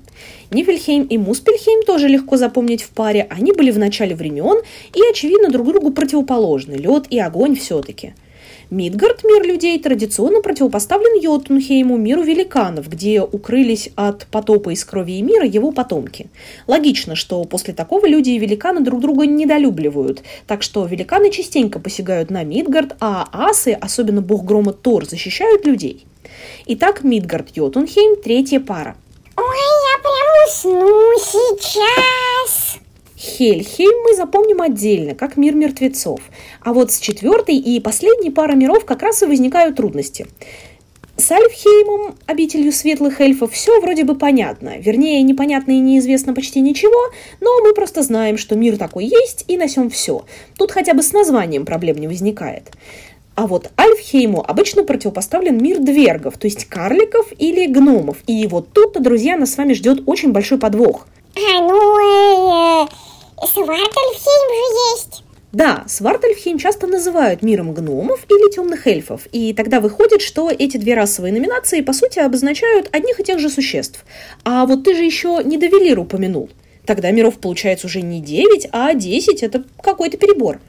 Нифельхейм 0.51 1.03
и 1.03 1.17
Муспельхейм 1.17 1.84
тоже 1.84 2.07
легко 2.07 2.38
запомнить 2.38 2.81
в 2.81 2.89
паре. 2.89 3.27
Они 3.29 3.51
были 3.51 3.72
в 3.72 3.77
начале 3.77 4.15
времен 4.15 4.62
и, 4.93 5.01
очевидно, 5.10 5.50
друг 5.50 5.67
другу 5.67 5.91
противоположны. 5.91 6.74
Лед 6.74 7.05
и 7.10 7.19
огонь 7.19 7.55
все-таки. 7.55 8.13
Мидгард, 8.69 9.24
мир 9.24 9.43
людей, 9.43 9.79
традиционно 9.79 10.41
противопоставлен 10.41 11.22
Йотунхейму, 11.22 11.96
миру 11.96 12.22
великанов, 12.24 12.89
где 12.89 13.22
укрылись 13.22 13.89
от 13.96 14.27
потопа 14.27 14.72
из 14.72 14.84
крови 14.84 15.19
и 15.19 15.22
мира 15.22 15.46
его 15.46 15.72
потомки. 15.72 16.27
Логично, 16.67 17.15
что 17.15 17.41
после 17.46 17.74
такого 17.74 18.05
люди 18.05 18.31
и 18.31 18.39
великаны 18.39 18.81
друг 18.81 19.00
друга 19.00 19.25
недолюбливают, 19.25 20.24
так 20.48 20.63
что 20.63 20.86
великаны 20.86 21.31
частенько 21.31 21.79
посягают 21.79 22.29
на 22.29 22.43
Мидгард, 22.43 22.98
а 23.00 23.29
асы, 23.31 23.72
особенно 23.72 24.22
бог 24.22 24.43
грома 24.43 24.74
Тор, 24.74 25.05
защищают 25.05 25.65
людей. 25.65 26.05
Итак, 26.65 27.05
Мидгард 27.05 27.55
Йотунхейм– 27.55 28.22
третья 28.24 28.60
пара. 28.60 28.98
Ой, 29.38 29.58
я 29.94 30.01
прям 30.01 30.48
усну 30.48 31.13
сейчас. 31.20 32.79
Хельхейм 33.15 34.03
мы 34.03 34.15
запомним 34.15 34.62
отдельно, 34.62 35.13
как 35.13 35.38
мир 35.38 35.53
мертвецов. 35.53 36.20
А 36.62 36.74
вот 36.74 36.91
с 36.91 37.00
четвертой 37.00 37.56
и 37.56 37.79
последней 37.79 38.32
пары 38.32 38.56
миров 38.56 38.86
как 38.86 39.03
раз 39.03 39.22
и 39.22 39.27
возникают 39.27 39.75
трудности. 39.75 40.27
С 41.17 41.32
Альфхеймом, 41.32 42.15
обителью 42.25 42.72
светлых 42.72 43.22
эльфов, 43.22 43.51
все 43.51 43.79
вроде 43.79 44.03
бы 44.03 44.15
понятно. 44.15 44.77
Вернее, 44.77 45.22
непонятно 45.24 45.72
и 45.72 45.79
неизвестно 45.79 46.34
почти 46.34 46.60
ничего, 46.60 47.12
но 47.39 47.60
мы 47.62 47.74
просто 47.74 48.03
знаем, 48.03 48.38
что 48.38 48.56
мир 48.56 48.77
такой 48.77 49.06
есть, 49.06 49.46
и 49.48 49.58
на 49.58 49.67
сем 49.67 49.89
все. 49.89 50.25
Тут 50.58 50.72
хотя 50.72 50.94
бы 50.94 51.01
с 51.01 51.13
названием 51.13 51.65
проблем 51.65 51.98
не 51.98 52.08
возникает. 52.08 52.72
А 53.38 53.46
вот 53.46 53.70
Альфхейму 53.79 54.44
обычно 54.44 54.84
противопоставлен 54.84 55.62
мир 55.62 55.77
двергов, 55.77 56.39
то 56.39 56.48
есть 56.48 56.65
карликов 56.65 57.27
или 57.38 57.67
гномов. 57.67 58.17
И 58.25 58.48
вот 58.48 58.74
тут-то, 58.74 59.00
друзья, 59.00 59.38
нас 59.38 59.53
с 59.53 59.58
вами 59.58 59.74
ждет 59.74 60.01
очень 60.08 60.32
большой 60.32 60.58
подвох. 60.58 61.06
А, 61.36 61.62
ну, 61.62 62.84
э, 62.84 62.88
Свартальфхейм 63.46 63.94
же 63.94 64.96
есть. 64.96 65.24
Да, 65.51 65.84
Свартальфхейм 65.86 66.58
часто 66.58 66.88
называют 66.88 67.44
миром 67.44 67.75
гномов 67.75 68.25
или 68.27 68.51
темных 68.51 68.88
эльфов, 68.88 69.27
и 69.32 69.53
тогда 69.53 69.82
выходит, 69.82 70.24
что 70.24 70.50
эти 70.50 70.77
две 70.77 70.96
расовые 70.96 71.32
номинации 71.32 71.82
по 71.82 71.94
сути 71.94 72.17
обозначают 72.17 72.89
одних 72.91 73.20
и 73.20 73.24
тех 73.24 73.38
же 73.38 73.51
существ. 73.51 74.03
А 74.46 74.65
вот 74.65 74.84
ты 74.84 74.96
же 74.96 75.03
еще 75.03 75.41
не 75.46 75.60
упомянул. 76.00 76.50
Тогда 76.88 77.12
миров 77.12 77.38
получается 77.38 77.86
уже 77.86 78.01
не 78.01 78.20
9, 78.20 78.70
а 78.72 78.96
10, 78.96 79.44
это 79.44 79.63
какой-то 79.84 80.17
перебор. 80.17 80.60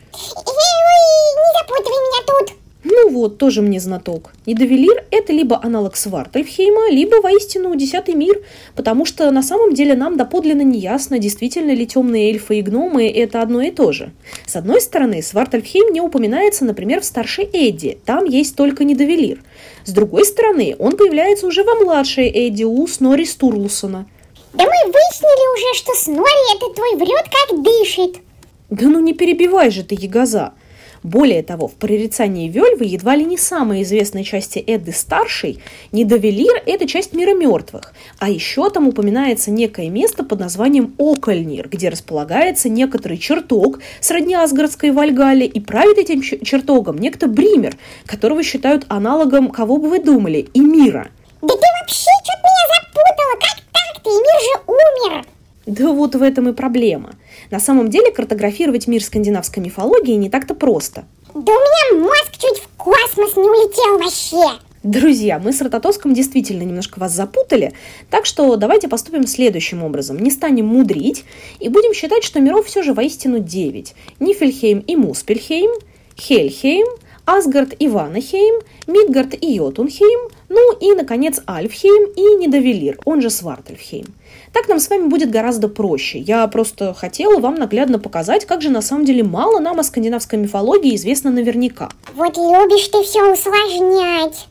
Не 1.36 1.58
запутывай 1.58 1.98
меня 1.98 2.26
тут. 2.26 2.58
Ну 2.84 3.10
вот, 3.10 3.38
тоже 3.38 3.60
мне 3.60 3.80
знаток. 3.80 4.32
Недовелир– 4.46 5.04
это 5.10 5.32
либо 5.32 5.60
аналог 5.62 5.96
Свартальфхейма, 5.96 6.90
либо 6.90 7.16
воистину 7.20 7.74
Десятый 7.74 8.14
мир, 8.14 8.40
потому 8.76 9.04
что 9.04 9.30
на 9.30 9.42
самом 9.42 9.74
деле 9.74 9.94
нам 9.94 10.16
доподлинно 10.16 10.62
не 10.62 10.78
ясно, 10.78 11.18
действительно 11.18 11.72
ли 11.72 11.86
темные 11.86 12.30
эльфы 12.30 12.58
и 12.58 12.62
гномы– 12.62 13.08
это 13.14 13.42
одно 13.42 13.62
и 13.62 13.70
то 13.72 13.92
же. 13.92 14.12
С 14.46 14.54
одной 14.54 14.80
стороны, 14.80 15.22
Свартальфхейм 15.22 15.92
не 15.92 16.00
упоминается, 16.00 16.64
например, 16.64 17.00
в 17.00 17.04
старшей 17.04 17.44
Эдди, 17.52 17.98
там 18.04 18.24
есть 18.24 18.54
только 18.54 18.84
Недовелир. 18.84 19.42
С 19.84 19.92
другой 19.92 20.24
стороны, 20.24 20.76
он 20.78 20.96
появляется 20.96 21.46
уже 21.46 21.64
во 21.64 21.74
младшей 21.74 22.28
Эдди 22.28 22.64
у 22.64 22.86
Снори 22.86 23.24
Стурлусона. 23.24 24.06
Да 24.54 24.64
мы 24.64 24.92
выяснили 24.92 25.54
уже, 25.54 25.78
что 25.78 25.92
Снори 25.94 26.56
это 26.56 26.74
твой 26.74 26.96
врет, 26.96 27.24
как 27.24 27.62
дышит. 27.62 28.22
Да 28.70 28.86
ну 28.86 29.00
не 29.00 29.14
перебивай 29.14 29.70
же 29.70 29.82
ты, 29.82 29.96
Ягоза. 29.98 30.52
Более 31.02 31.42
того, 31.42 31.68
в 31.68 31.74
прорицании 31.74 32.48
Вельвы 32.48 32.84
едва 32.84 33.16
ли 33.16 33.24
не 33.24 33.36
самой 33.36 33.82
известной 33.82 34.24
части 34.24 34.58
Эдды 34.58 34.92
Старшей, 34.92 35.60
Недовелир– 35.92 36.62
это 36.66 36.86
часть 36.86 37.12
мира 37.12 37.34
мертвых. 37.34 37.92
А 38.18 38.28
еще 38.28 38.68
там 38.70 38.88
упоминается 38.88 39.50
некое 39.50 39.88
место 39.88 40.24
под 40.24 40.40
названием 40.40 40.94
Окольнир, 40.98 41.68
где 41.68 41.88
располагается 41.88 42.68
некоторый 42.68 43.18
чертог 43.18 43.80
сродни 44.00 44.34
Асгардской 44.34 44.90
Вальгале, 44.90 45.46
и 45.46 45.60
правит 45.60 45.98
этим 45.98 46.22
чертогом 46.22 46.98
некто 46.98 47.28
Бример, 47.28 47.76
которого 48.06 48.42
считают 48.42 48.84
аналогом, 48.88 49.50
кого 49.50 49.76
бы 49.76 49.88
вы 49.88 50.00
думали, 50.00 50.48
и 50.52 50.60
мира. 50.60 51.08
Да 51.40 51.48
ты 51.48 51.66
вообще 51.80 52.10
что-то 52.24 52.42
меня 52.42 52.64
запутала, 52.74 53.34
как 53.40 53.56
так-то, 53.72 54.10
Эмир 54.10 54.40
же 54.42 54.60
умер! 54.66 55.38
Да 55.68 55.92
вот 55.92 56.14
в 56.14 56.22
этом 56.22 56.48
и 56.48 56.54
проблема. 56.54 57.10
На 57.50 57.60
самом 57.60 57.90
деле 57.90 58.10
картографировать 58.10 58.87
мир 58.87 59.04
скандинавской 59.04 59.62
мифологии 59.62 60.14
не 60.14 60.30
так-то 60.30 60.54
просто. 60.54 61.04
Да 61.34 61.40
у 61.40 61.44
меня 61.44 62.06
мозг 62.06 62.32
чуть 62.32 62.62
в 62.62 62.68
космос 62.78 63.37
не 63.37 63.42
улетел 63.42 63.98
вообще. 63.98 64.62
Друзья, 64.82 65.38
мы 65.38 65.52
с 65.52 65.60
Рототоском 65.60 66.14
действительно 66.14 66.62
немножко 66.62 66.98
вас 66.98 67.12
запутали, 67.12 67.75
так 68.08 68.25
что 68.25 68.56
давайте 68.56 68.88
поступим 68.88 69.26
следующим 69.26 69.82
образом. 69.82 70.18
Не 70.18 70.30
станем 70.30 70.68
мудрить 70.68 71.26
и 71.60 71.68
будем 71.68 71.92
считать, 71.92 72.25
что 72.25 72.40
миров 72.40 72.64
все 72.64 72.82
же 72.82 72.94
воистину 72.94 73.38
9. 73.38 73.94
Нифельхейм 74.20 74.78
и 74.78 74.96
Муспельхейм, 74.96 75.70
Хельхейм, 76.16 76.87
Асгард 77.26 77.75
и 77.78 77.88
Ванахейм, 77.88 78.62
Мидгард 78.87 79.34
и 79.38 79.52
Йотунхейм, 79.52 80.30
ну 80.48 80.76
и, 80.78 80.92
наконец, 80.94 81.40
Альфхейм 81.48 82.12
и 82.16 82.36
Недовелир, 82.36 82.98
он 83.04 83.20
же 83.20 83.30
Свартельфхейм. 83.30 84.06
Так 84.52 84.68
нам 84.68 84.80
с 84.80 84.88
вами 84.88 85.08
будет 85.08 85.30
гораздо 85.30 85.68
проще. 85.68 86.18
Я 86.18 86.46
просто 86.48 86.94
хотела 86.94 87.38
вам 87.38 87.56
наглядно 87.56 87.98
показать, 87.98 88.46
как 88.46 88.62
же 88.62 88.70
на 88.70 88.80
самом 88.80 89.04
деле 89.04 89.22
мало 89.22 89.58
нам 89.58 89.78
о 89.78 89.82
скандинавской 89.82 90.38
мифологии 90.38 90.96
известно 90.96 91.30
наверняка. 91.30 91.90
Вот 92.14 92.36
любишь 92.36 92.88
ты 92.88 93.02
все 93.02 93.32
усложнять. 93.32 94.48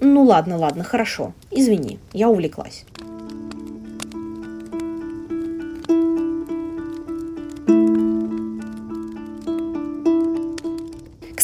Ну 0.00 0.24
ладно, 0.24 0.58
ладно, 0.58 0.84
хорошо. 0.84 1.32
Извини, 1.50 1.98
я 2.12 2.28
увлеклась. 2.28 2.84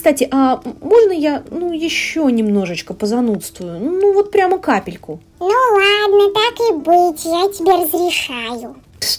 Кстати, 0.08 0.26
а 0.30 0.62
можно 0.80 1.12
я, 1.12 1.42
ну, 1.50 1.70
еще 1.70 2.32
немножечко 2.32 2.94
позанудствую? 2.94 3.78
Ну, 3.78 4.14
вот 4.14 4.30
прямо 4.30 4.56
капельку. 4.56 5.20
Ну 5.38 5.46
ладно, 5.46 6.32
так 6.32 6.54
и 6.66 6.72
быть, 6.72 7.26
я 7.26 7.46
тебе 7.52 7.72
разрешаю. 7.72 8.76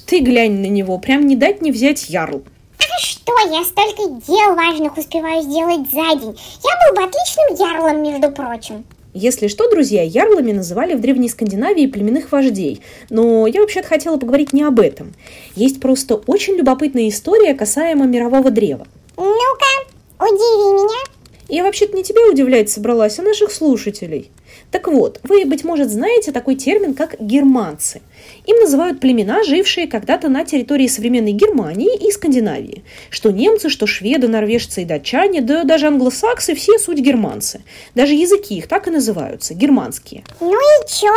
Ты 0.08 0.22
глянь 0.22 0.62
на 0.62 0.65
него, 0.65 0.98
прям 0.98 1.27
не 1.27 1.36
дать 1.36 1.62
не 1.62 1.72
взять 1.72 2.10
ярл. 2.10 2.41
А 2.79 3.00
что, 3.00 3.34
я 3.51 3.63
столько 3.63 4.19
дел 4.25 4.55
важных 4.55 4.98
успеваю 4.98 5.43
сделать 5.43 5.91
за 5.91 6.19
день. 6.19 6.39
Я 6.63 6.91
был 6.91 6.96
бы 6.96 7.03
отличным 7.03 7.69
ярлом, 7.72 8.01
между 8.01 8.31
прочим. 8.31 8.84
Если 9.13 9.48
что, 9.48 9.69
друзья, 9.69 10.01
ярлами 10.01 10.53
называли 10.53 10.96
в 10.96 11.01
Древней 11.01 11.29
Скандинавии 11.29 11.86
племенных 11.86 12.31
вождей, 12.31 12.81
но 13.12 13.46
я 13.46 13.62
вообще-то 13.62 13.88
хотела 13.88 14.17
поговорить 14.17 14.53
не 14.53 14.63
об 14.63 14.79
этом. 14.79 15.13
Есть 15.53 15.81
просто 15.81 16.15
очень 16.15 16.55
любопытная 16.55 17.10
история 17.10 17.53
касаемо 17.53 18.08
мирового 18.08 18.50
древа. 18.50 18.88
Ну-ка, 19.17 19.89
Удиви 20.20 20.84
меня. 20.84 21.00
Я 21.48 21.64
вообще-то 21.64 21.96
не 21.96 22.04
тебя 22.04 22.30
удивлять 22.30 22.70
собралась, 22.70 23.18
а 23.18 23.24
наших 23.24 23.52
слушателей. 23.52 24.30
Так 24.70 24.88
вот, 24.88 25.20
вы, 25.24 25.46
быть 25.46 25.64
может, 25.64 25.90
знаете 25.90 26.32
такой 26.32 26.56
термин, 26.56 26.94
как 26.94 27.20
германцы. 27.20 28.02
Им 28.46 28.58
называют 28.58 29.00
племена, 29.00 29.44
жившие 29.44 29.88
когда-то 29.88 30.30
на 30.30 30.46
территории 30.46 30.86
современной 30.86 31.32
Германии 31.32 32.08
и 32.08 32.12
Скандинавии. 32.12 32.84
Что 33.10 33.32
немцы, 33.32 33.70
что 33.70 33.88
шведы, 33.88 34.28
норвежцы 34.28 34.84
и 34.84 34.86
датчане, 34.86 35.42
да 35.42 35.64
даже 35.64 35.88
англосаксы, 35.88 36.54
все 36.54 36.78
суть 36.78 37.00
германцы. 37.00 37.62
Даже 37.96 38.14
языки 38.14 38.56
их 38.56 38.68
так 38.68 38.88
и 38.88 38.92
называются– 38.92 39.54
германские. 39.56 40.24
Ну 40.40 40.54
и 40.54 40.88
чё? 40.88 41.16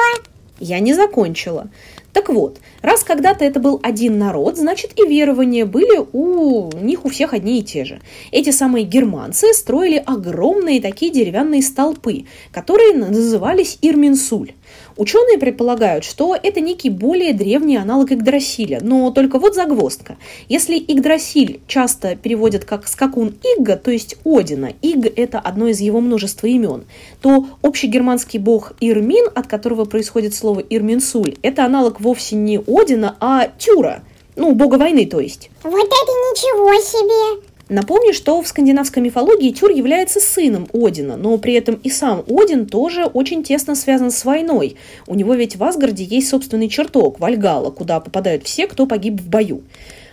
Я 0.58 0.78
не 0.78 0.94
закончила. 0.94 1.68
Так 2.12 2.28
вот, 2.28 2.60
раз 2.82 3.04
когда-то 3.04 3.44
это 3.44 3.58
был 3.58 3.80
один 3.82 4.18
народ, 4.18 4.58
значит 4.58 4.92
и 4.98 5.06
верования 5.06 5.64
были 5.64 5.98
у 6.12 6.70
них 6.78 7.04
у 7.06 7.08
всех 7.08 7.32
одни 7.32 7.58
и 7.58 7.62
те 7.62 7.84
же. 7.84 8.00
Эти 8.30 8.50
самые 8.50 8.84
германцы 8.84 9.54
строили 9.54 10.02
огромные 10.04 10.82
такие 10.82 11.10
деревянные 11.10 11.62
столпы, 11.62 12.26
которые 12.52 12.92
назывались 12.94 13.78
Ирминсуль. 13.80 14.52
Ученые 14.96 15.38
предполагают, 15.38 16.04
что 16.04 16.36
это 16.40 16.60
некий 16.60 16.90
более 16.90 17.32
древний 17.32 17.76
аналог 17.76 18.12
Игдрасиля, 18.12 18.80
но 18.82 19.10
только 19.10 19.38
вот 19.38 19.54
загвоздка. 19.54 20.16
Если 20.48 20.76
Игдрасиль 20.76 21.60
часто 21.66 22.16
переводят 22.16 22.64
как 22.64 22.86
скакун 22.86 23.34
Игга, 23.42 23.76
то 23.76 23.90
есть 23.90 24.16
Одина, 24.24 24.72
Иг– 24.82 25.12
это 25.16 25.38
одно 25.38 25.68
из 25.68 25.80
его 25.80 26.00
множества 26.00 26.46
имен, 26.46 26.84
то 27.20 27.46
общегерманский 27.62 28.38
бог 28.38 28.74
Ирмин, 28.80 29.26
от 29.34 29.46
которого 29.46 29.84
происходит 29.84 30.34
слово 30.34 30.60
Ирминсуль, 30.60 31.36
это 31.42 31.64
аналог 31.64 32.00
вовсе 32.00 32.36
не 32.36 32.58
Одина, 32.58 33.16
а 33.20 33.48
Тюра, 33.58 34.02
ну, 34.36 34.54
бога 34.54 34.76
войны, 34.76 35.06
то 35.06 35.20
есть. 35.20 35.50
Вот 35.62 35.72
это 35.72 36.12
ничего 36.12 36.72
себе! 36.80 37.42
Напомню, 37.72 38.12
что 38.12 38.42
в 38.42 38.46
скандинавской 38.46 39.02
мифологии 39.02 39.50
Тюр 39.50 39.70
является 39.70 40.20
сыном 40.20 40.68
Одина, 40.74 41.16
но 41.16 41.38
при 41.38 41.54
этом 41.54 41.76
и 41.76 41.88
сам 41.88 42.22
Один 42.28 42.66
тоже 42.66 43.06
очень 43.06 43.42
тесно 43.42 43.74
связан 43.74 44.10
с 44.10 44.26
войной. 44.26 44.76
У 45.06 45.14
него 45.14 45.32
ведь 45.32 45.56
в 45.56 45.64
Асгарде 45.64 46.04
есть 46.04 46.28
собственный 46.28 46.68
чертог, 46.68 47.18
Вальгала, 47.18 47.70
куда 47.70 47.98
попадают 48.00 48.44
все, 48.44 48.66
кто 48.66 48.86
погиб 48.86 49.22
в 49.22 49.26
бою. 49.26 49.62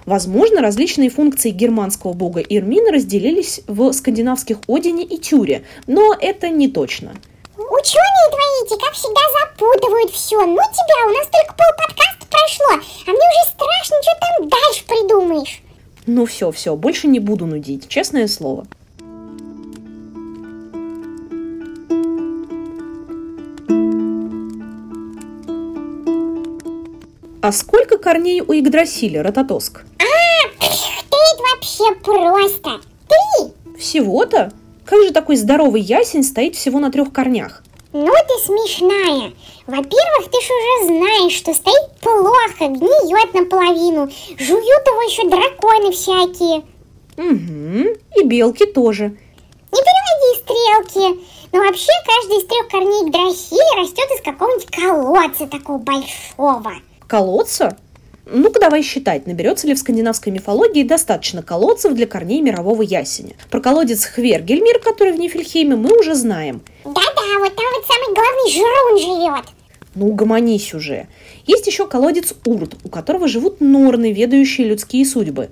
Возможно, 0.06 0.62
различные 0.62 1.10
функции 1.10 1.50
германского 1.50 2.13
бога 2.13 2.39
Ирмина 2.39 2.93
разделились 2.93 3.60
в 3.67 3.91
скандинавских 3.91 4.60
Одине 4.69 5.04
и 5.04 5.17
Тюре, 5.17 5.65
но 5.86 6.15
это 6.17 6.48
не 6.48 6.69
точно. 6.69 7.12
Ученые 7.58 8.30
твои 8.32 8.65
эти, 8.67 8.82
как 8.82 8.93
всегда, 8.93 9.19
запутывают 9.41 10.12
все. 10.12 10.38
Ну 10.45 10.56
тебя, 10.56 11.08
у 11.08 11.13
нас 11.13 11.28
только 11.28 11.54
пол 11.56 11.67
подкаста 11.78 12.26
прошло, 12.30 12.82
а 13.06 13.10
мне 13.10 13.19
уже 13.19 13.52
страшно, 13.52 13.98
что 14.02 14.17
там 14.22 14.48
дальше 14.48 14.86
придумаешь. 14.88 15.62
Ну 16.05 16.25
все, 16.25 16.51
все, 16.51 16.75
больше 16.75 17.07
не 17.07 17.19
буду 17.19 17.45
нудить, 17.45 17.88
честное 17.88 18.27
слово. 18.27 18.65
А 27.41 27.51
сколько 27.51 27.97
корней 27.97 28.41
у 28.41 28.51
Игдрасиля, 28.51 29.23
Рототоск? 29.23 29.85
А, 29.97 30.03
ты 30.59 31.17
вообще 31.53 31.95
просто. 32.03 32.81
Три. 33.07 33.77
Всего-то? 33.77 34.51
Как 34.85 35.01
же 35.03 35.12
такой 35.12 35.35
здоровый 35.35 35.81
ясень 35.81 36.23
стоит 36.23 36.55
всего 36.55 36.79
на 36.79 36.91
трех 36.91 37.13
корнях? 37.13 37.63
Ну 37.93 38.12
смешная. 38.39 39.34
Во-первых, 39.67 40.30
ты 40.32 40.41
ж 40.41 40.49
уже 40.49 40.88
знаешь, 40.88 41.34
что 41.34 41.54
стоит 41.54 41.91
плохо, 42.02 42.67
гниет 42.67 43.34
наполовину. 43.34 44.10
Жуют 44.38 44.88
его 44.88 45.02
еще 45.04 45.30
драконы 45.30 45.91
всякие. 45.91 46.63
Угу, 47.17 47.99
и 48.17 48.23
белки 48.25 48.65
тоже. 48.65 49.15
Не 49.71 49.82
переводи 49.82 50.39
стрелки. 50.39 51.19
Но 51.52 51.60
вообще 51.60 51.91
каждый 52.06 52.38
из 52.38 52.45
трех 52.45 52.67
корней 52.69 53.12
дросили 53.12 53.82
растет 53.82 54.08
из 54.15 54.21
какого-нибудь 54.21 54.67
колодца 54.71 55.47
такого 55.47 55.78
большого. 55.78 56.73
Колодца? 57.08 57.78
Ну-ка 58.32 58.60
давай 58.60 58.84
считать, 58.84 59.25
наберется 59.25 59.65
ли 59.65 59.73
в 59.73 59.80
скандинавской 59.80 60.32
мифологии 60.32 60.84
достаточно 60.84 61.41
колодцев 61.41 61.93
для 61.93 62.06
корней 62.06 62.41
мирового 62.41 62.84
ясеня. 62.84 63.36
Про 63.49 63.60
колодец 63.60 64.06
Хвергельмир, 64.06 64.80
который 64.80 65.13
в 65.13 65.19
Нифельхейме, 65.19 65.75
мы 65.75 65.97
уже 65.97 66.13
знаем. 66.13 66.62
Да-да, 67.29 67.39
вот 67.39 67.55
там 67.55 67.65
вот 67.75 67.85
самый 67.85 68.15
главный 68.15 68.51
жрун 68.51 68.97
живет. 68.99 69.45
Ну, 69.95 70.09
угомонись 70.09 70.73
уже. 70.73 71.07
Есть 71.45 71.67
еще 71.67 71.87
колодец 71.87 72.33
Урт, 72.45 72.75
у 72.83 72.89
которого 72.89 73.27
живут 73.27 73.59
норны, 73.59 74.11
ведающие 74.11 74.67
людские 74.67 75.05
судьбы. 75.05 75.49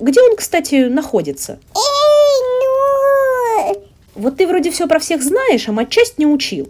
Где 0.00 0.20
он, 0.20 0.36
кстати, 0.36 0.86
находится? 0.86 1.58
Эй, 1.74 3.74
ну... 3.74 3.82
Вот 4.14 4.36
ты 4.36 4.46
вроде 4.46 4.70
все 4.70 4.86
про 4.86 4.98
всех 4.98 5.22
знаешь, 5.22 5.68
а 5.68 5.72
матчасть 5.72 6.18
не 6.18 6.26
учил. 6.26 6.68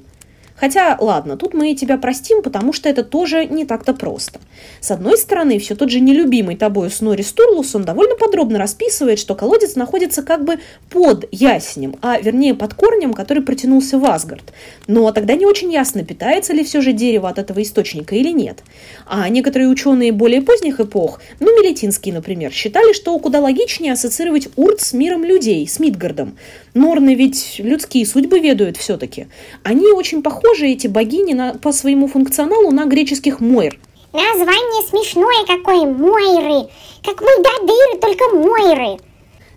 Хотя, 0.57 0.97
ладно, 0.99 1.37
тут 1.37 1.55
мы 1.55 1.75
тебя 1.75 1.99
простим, 1.99 2.43
потому 2.43 2.73
что 2.73 2.89
это 2.89 3.05
тоже 3.05 3.45
не 3.47 3.67
так-то 3.67 3.93
просто. 3.93 4.41
С 4.81 4.91
одной 4.91 5.19
стороны, 5.19 5.59
все 5.59 5.75
тот 5.75 5.91
же 5.91 6.01
нелюбимый 6.01 6.57
тобой 6.57 6.91
Снори 6.91 7.23
Стурлусон 7.23 7.85
довольно 7.85 8.17
подробно 8.17 8.59
расписывает, 8.59 9.19
что 9.19 9.35
колодец 9.35 9.77
находится 9.77 10.23
как 10.23 10.45
бы 10.45 10.59
под 10.91 11.27
ясенем, 11.31 11.97
а 12.01 12.19
вернее 12.19 12.55
под 12.55 12.75
корнем, 12.75 13.13
который 13.13 13.43
протянулся 13.43 13.99
в 13.99 14.05
Асгард. 14.05 14.53
Но 14.87 15.13
тогда 15.13 15.35
не 15.35 15.45
очень 15.45 15.73
ясно, 15.73 16.05
питается 16.05 16.55
ли 16.55 16.65
все 16.65 16.81
же 16.81 16.93
дерево 16.93 17.29
от 17.29 17.39
этого 17.39 17.63
источника 17.63 18.15
или 18.15 18.31
нет. 18.31 18.61
А 19.07 19.29
некоторые 19.29 19.69
ученые 19.69 20.13
более 20.13 20.41
поздних 20.41 20.81
эпох, 20.81 21.21
ну, 21.39 21.47
Мелетинский, 21.61 22.13
например, 22.13 22.51
считали, 22.53 22.93
что 22.93 23.19
куда 23.19 23.41
логичнее 23.41 23.93
ассоциировать 23.93 24.49
Урт 24.57 24.81
с 24.81 24.93
миром 24.95 25.25
людей, 25.25 25.67
с 25.69 25.79
Мидгардом. 25.79 26.37
Норны 26.75 27.15
ведь 27.15 27.57
людские 27.59 28.05
судьбы 28.05 28.39
ведают 28.39 28.77
все-таки. 28.77 29.29
Они 29.63 29.87
очень 29.93 30.23
похожи, 30.23 30.46
эти 30.55 30.87
богини, 30.87 31.33
на, 31.35 31.55
по 31.55 31.73
своему 31.73 32.09
функционалу 32.09 32.71
на 32.71 32.87
греческих 32.87 33.41
Мойр. 33.41 33.79
Название 34.13 34.89
смешное 34.89 35.47
какое, 35.47 35.85
Мойры. 35.87 36.69
Как 37.05 37.21
Мойдадыры, 37.21 38.01
только 38.01 38.35
Мойры. 38.35 38.99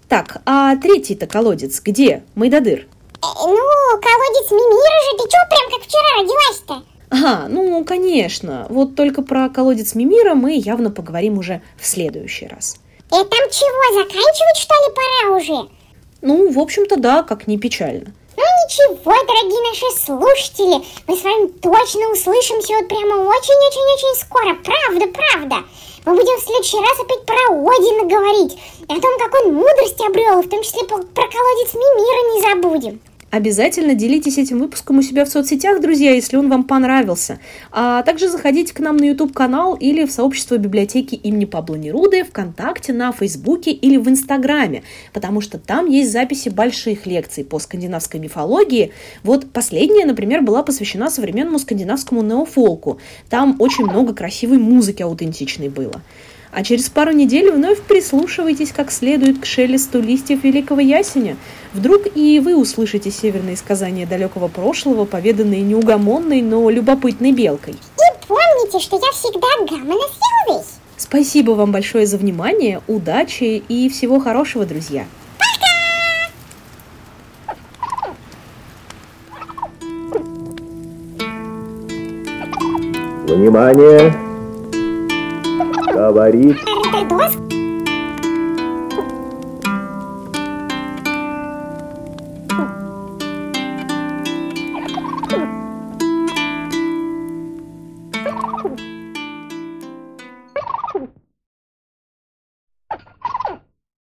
Так, 0.07 0.41
а 0.45 0.75
третий-то 0.75 1.27
колодец 1.27 1.79
где? 1.81 2.23
Майдадыр? 2.35 2.87
Э, 3.21 3.27
ну, 3.37 3.99
колодец 4.01 4.51
Мимира 4.51 5.03
же, 5.03 5.17
ты 5.17 5.29
чё 5.29 5.37
прям 5.49 5.71
как 5.71 5.87
вчера 5.87 6.21
родилась-то? 6.21 6.83
Ага, 7.09 7.47
ну, 7.47 7.83
конечно. 7.85 8.67
Вот 8.69 8.95
только 8.95 9.21
про 9.21 9.49
колодец 9.49 9.95
Мимира 9.95 10.35
мы 10.35 10.53
явно 10.55 10.91
поговорим 10.91 11.37
уже 11.37 11.61
в 11.77 11.85
следующий 11.85 12.47
раз. 12.47 12.77
И 13.07 13.11
там 13.11 13.25
чего, 13.27 14.01
заканчивать 14.01 14.57
что 14.57 14.73
ли 14.73 14.95
пора 14.95 15.37
уже? 15.37 15.69
Ну, 16.21 16.51
в 16.51 16.59
общем-то, 16.59 16.97
да, 16.97 17.23
как 17.23 17.47
не 17.47 17.57
печально. 17.57 18.13
Ну 18.37 18.43
ничего, 18.43 19.13
дорогие 19.27 19.61
наши 19.69 19.99
слушатели, 19.99 20.85
мы 21.07 21.15
с 21.15 21.23
вами 21.23 21.47
точно 21.47 22.11
услышимся 22.11 22.73
вот 22.75 22.87
прямо 22.87 23.15
очень-очень-очень 23.27 24.21
скоро, 24.21 24.55
правда, 24.55 25.07
правда. 25.07 25.67
Мы 26.05 26.15
будем 26.15 26.37
в 26.37 26.43
следующий 26.43 26.79
раз 26.79 26.99
опять 26.99 27.25
про 27.25 27.35
Одина 27.35 28.03
говорить, 28.05 28.57
о 28.87 28.99
том, 28.99 29.19
как 29.19 29.33
он 29.43 29.53
мудрость 29.53 29.99
обрел, 30.01 30.41
в 30.41 30.49
том 30.49 30.63
числе 30.63 30.83
про 30.85 30.97
колодец 30.97 31.73
Мимира 31.73 32.33
не 32.33 32.41
забудем. 32.41 33.01
Обязательно 33.31 33.93
делитесь 33.93 34.39
этим 34.39 34.57
выпуском 34.57 34.97
у 34.97 35.01
себя 35.03 35.23
в 35.23 35.29
соцсетях, 35.29 35.81
друзья, 35.81 36.11
если 36.13 36.35
он 36.35 36.49
вам 36.49 36.63
понравился. 36.63 37.39
А 37.71 38.01
также 38.01 38.27
заходите 38.27 38.73
к 38.73 38.79
нам 38.79 38.97
на 38.97 39.05
YouTube-канал 39.05 39.75
или 39.75 40.05
в 40.05 40.11
сообщество 40.11 40.57
библиотеки 40.57 41.13
имени 41.13 41.45
Пабло 41.45 41.75
Неруды, 41.75 42.23
ВКонтакте, 42.23 42.91
на 42.91 43.11
Фейсбуке 43.11 43.71
или 43.71 43.97
в 43.97 44.09
Инстаграме, 44.09 44.81
потому 45.13 45.41
что 45.41 45.59
там 45.59 45.85
есть 45.85 46.11
записи 46.11 46.49
больших 46.49 47.05
лекций 47.05 47.43
по 47.43 47.59
скандинавской 47.59 48.19
мифологии. 48.19 48.91
Вот 49.23 49.51
последняя, 49.51 50.05
например, 50.05 50.41
была 50.41 50.63
посвящена 50.63 51.11
современному 51.11 51.59
скандинавскому 51.59 52.23
неофолку. 52.23 52.99
Там 53.29 53.57
очень 53.59 53.85
много 53.85 54.15
красивой 54.15 54.57
музыки 54.57 55.03
аутентичной 55.03 55.69
было. 55.69 56.01
А 56.51 56.63
через 56.63 56.89
пару 56.89 57.11
недель 57.11 57.51
вновь 57.51 57.79
прислушивайтесь 57.81 58.71
как 58.71 58.91
следует 58.91 59.39
к 59.39 59.45
шелесту 59.45 60.01
листьев 60.01 60.43
великого 60.43 60.81
ясеня. 60.81 61.37
Вдруг 61.73 62.07
и 62.15 62.39
вы 62.39 62.55
услышите 62.55 63.11
северные 63.11 63.55
сказания 63.55 64.07
далекого 64.07 64.47
прошлого, 64.47 65.05
поведанные 65.05 65.61
неугомонной, 65.61 66.41
но 66.41 66.69
любопытной 66.69 67.31
белкой. 67.31 67.73
И 67.73 68.27
помните, 68.27 68.79
что 68.79 68.97
я 68.97 69.11
всегда 69.11 69.47
гамма 69.69 69.95
на 69.95 70.63
Спасибо 70.97 71.51
вам 71.51 71.71
большое 71.71 72.05
за 72.05 72.17
внимание, 72.17 72.81
удачи 72.87 73.63
и 73.67 73.89
всего 73.89 74.19
хорошего, 74.19 74.65
друзья. 74.65 75.05
Внимание! 83.27 84.28
Говорит 86.09 86.57
Ротодос 86.65 87.48